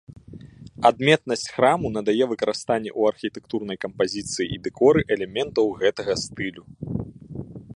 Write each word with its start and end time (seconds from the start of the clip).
Адметнасць 0.89 1.49
храму 1.57 1.91
надае 1.97 2.25
выкарыстанне 2.31 2.91
ў 2.99 3.13
архітэктурнай 3.13 3.77
кампазіцыі 3.85 4.47
і 4.57 4.59
дэкоры 4.69 4.99
элементаў 5.17 5.65
гэтага 5.83 6.13
стылю. 6.23 6.63